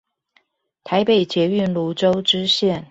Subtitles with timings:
[0.83, 2.79] 台北捷運蘆洲支線